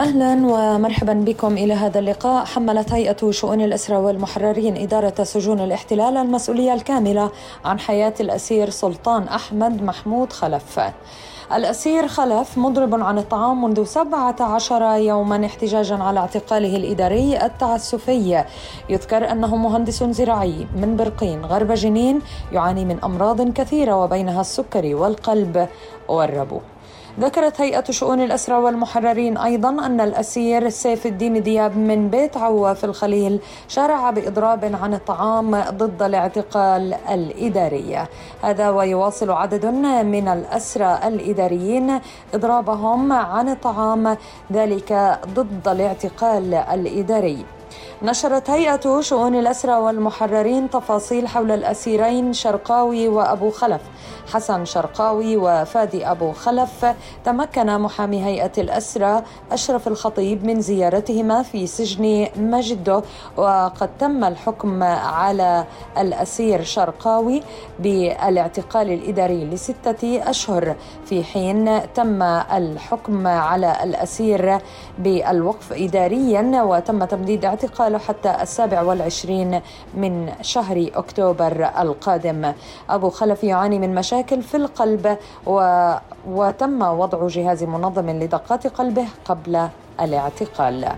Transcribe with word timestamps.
أهلا 0.00 0.32
ومرحبا 0.46 1.12
بكم 1.12 1.52
إلى 1.52 1.74
هذا 1.74 1.98
اللقاء. 1.98 2.44
حملت 2.44 2.92
هيئة 2.92 3.30
شؤون 3.30 3.60
الاسرى 3.60 3.96
والمحررين 3.96 4.76
إدارة 4.76 5.24
سجون 5.24 5.60
الاحتلال 5.60 6.16
المسؤولية 6.16 6.74
الكاملة 6.74 7.30
عن 7.64 7.78
حياة 7.78 8.14
الأسير 8.20 8.70
سلطان 8.70 9.22
أحمد 9.22 9.82
محمود 9.82 10.32
خلف. 10.32 10.80
الأسير 11.52 12.08
خلف 12.08 12.58
مضرب 12.58 12.94
عن 13.02 13.18
الطعام 13.18 13.64
منذ 13.64 13.84
17 13.84 14.82
يوما 14.96 15.46
احتجاجا 15.46 15.96
على 15.96 16.20
اعتقاله 16.20 16.76
الإداري 16.76 17.44
التعسفي. 17.44 18.44
يذكر 18.88 19.32
أنه 19.32 19.56
مهندس 19.56 20.04
زراعي 20.04 20.66
من 20.76 20.96
برقين 20.96 21.44
غرب 21.44 21.72
جنين 21.72 22.20
يعاني 22.52 22.84
من 22.84 23.04
أمراض 23.04 23.52
كثيرة 23.52 24.04
وبينها 24.04 24.40
السكري 24.40 24.94
والقلب 24.94 25.68
والربو. 26.08 26.60
ذكرت 27.20 27.60
هيئة 27.60 27.84
شؤون 27.90 28.20
الأسرى 28.20 28.56
والمحررين 28.56 29.36
أيضا 29.36 29.68
أن 29.68 30.00
الأسير 30.00 30.68
سيف 30.68 31.06
الدين 31.06 31.42
دياب 31.42 31.76
من 31.76 32.08
بيت 32.08 32.36
عوا 32.36 32.74
في 32.74 32.84
الخليل 32.84 33.40
شارع 33.68 34.10
بإضراب 34.10 34.76
عن 34.82 34.94
الطعام 34.94 35.62
ضد 35.70 36.02
الاعتقال 36.02 36.94
الإداري. 36.94 38.06
هذا 38.42 38.70
ويواصل 38.70 39.30
عدد 39.30 39.66
من 39.66 40.28
الأسرى 40.28 40.98
الإداريين 41.04 42.00
إضرابهم 42.34 43.12
عن 43.12 43.48
الطعام 43.48 44.16
ذلك 44.52 45.18
ضد 45.34 45.68
الاعتقال 45.68 46.54
الإداري. 46.54 47.59
نشرت 48.02 48.50
هيئة 48.50 49.00
شؤون 49.00 49.34
الأسرى 49.34 49.72
والمحررين 49.72 50.70
تفاصيل 50.70 51.28
حول 51.28 51.50
الأسيرين 51.50 52.32
شرقاوي 52.32 53.08
وأبو 53.08 53.50
خلف. 53.50 53.80
حسن 54.32 54.64
شرقاوي 54.64 55.36
وفادي 55.36 56.10
أبو 56.10 56.32
خلف 56.32 56.94
تمكن 57.24 57.78
محامي 57.78 58.24
هيئة 58.24 58.52
الأسرى 58.58 59.22
أشرف 59.52 59.88
الخطيب 59.88 60.44
من 60.44 60.60
زيارتهما 60.60 61.42
في 61.42 61.66
سجن 61.66 62.26
مجدو 62.36 63.02
وقد 63.36 63.90
تم 63.98 64.24
الحكم 64.24 64.82
على 64.82 65.64
الأسير 65.98 66.62
شرقاوي 66.62 67.42
بالاعتقال 67.78 68.90
الإداري 68.90 69.44
لستة 69.44 70.30
أشهر. 70.30 70.76
في 71.04 71.24
حين 71.24 71.92
تم 71.94 72.22
الحكم 72.22 73.26
على 73.26 73.76
الأسير 73.82 74.58
بالوقف 74.98 75.72
إداريا 75.72 76.62
وتم 76.62 77.04
تمديد 77.04 77.44
اعتقاله 77.90 77.98
حتى 77.98 78.42
السابع 78.42 78.82
والعشرين 78.82 79.60
من 79.94 80.32
شهر 80.42 80.90
أكتوبر 80.94 81.70
القادم. 81.78 82.52
أبو 82.90 83.10
خلف 83.10 83.44
يعاني 83.44 83.78
من 83.78 83.94
مشاكل 83.94 84.42
في 84.42 84.56
القلب 84.56 85.16
و... 85.46 85.94
وتم 86.28 86.82
وضع 86.82 87.26
جهاز 87.26 87.64
منظم 87.64 88.10
لدقات 88.10 88.66
قلبه 88.66 89.06
قبل 89.24 89.68
الاعتقال. 90.00 90.88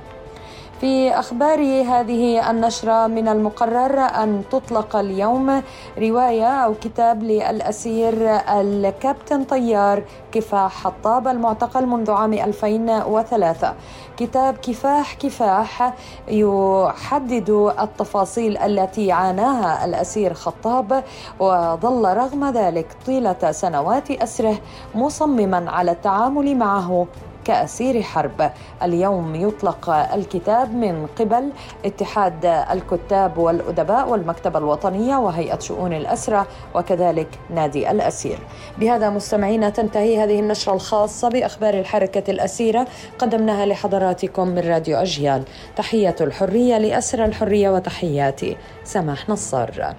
في 0.82 1.10
أخبار 1.18 1.60
هذه 1.86 2.50
النشرة 2.50 3.06
من 3.06 3.28
المقرر 3.28 4.00
أن 4.00 4.42
تطلق 4.50 4.96
اليوم 4.96 5.62
رواية 5.98 6.46
أو 6.46 6.74
كتاب 6.74 7.22
للأسير 7.22 8.14
الكابتن 8.60 9.44
طيار 9.44 10.02
كفاح 10.32 10.84
حطاب 10.84 11.28
المعتقل 11.28 11.86
منذ 11.86 12.10
عام 12.10 12.32
2003 12.32 13.74
كتاب 14.16 14.56
كفاح 14.56 15.14
كفاح 15.14 15.94
يحدد 16.28 17.50
التفاصيل 17.80 18.58
التي 18.58 19.12
عاناها 19.12 19.84
الأسير 19.84 20.34
خطاب 20.34 21.04
وظل 21.40 22.16
رغم 22.16 22.50
ذلك 22.50 22.86
طيلة 23.06 23.52
سنوات 23.52 24.10
أسره 24.10 24.58
مصمما 24.94 25.70
على 25.70 25.90
التعامل 25.90 26.56
معه 26.56 27.06
كأسير 27.44 28.02
حرب. 28.02 28.50
اليوم 28.82 29.34
يطلق 29.34 29.90
الكتاب 29.90 30.74
من 30.74 31.06
قبل 31.18 31.50
اتحاد 31.84 32.46
الكتاب 32.46 33.38
والأدباء 33.38 34.08
والمكتبة 34.08 34.58
الوطنية 34.58 35.16
وهيئة 35.16 35.58
شؤون 35.58 35.92
الأسرة 35.92 36.46
وكذلك 36.74 37.28
نادي 37.54 37.90
الأسير. 37.90 38.38
بهذا 38.78 39.10
مستمعينا 39.10 39.70
تنتهي 39.70 40.24
هذه 40.24 40.40
النشرة 40.40 40.72
الخاصة 40.72 41.28
بأخبار 41.28 41.74
الحركة 41.74 42.30
الأسيرة 42.30 42.86
قدمناها 43.18 43.66
لحضراتكم 43.66 44.48
من 44.48 44.58
راديو 44.58 44.96
أجيال. 44.96 45.44
تحية 45.76 46.16
الحرية 46.20 46.78
لأسر 46.78 47.24
الحرية 47.24 47.70
وتحياتي 47.70 48.56
سماح 48.84 49.28
نصار. 49.28 49.94